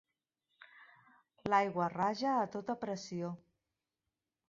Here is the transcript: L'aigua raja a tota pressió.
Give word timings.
L'aigua 1.53 1.91
raja 1.99 2.35
a 2.39 2.51
tota 2.59 2.79
pressió. 2.85 3.35